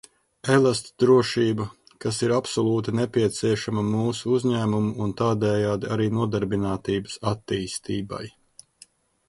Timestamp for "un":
5.07-5.15